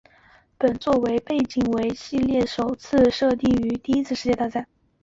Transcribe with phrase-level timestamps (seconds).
[0.57, 4.67] 本作的背景为系列首次设定于第一次世界大战。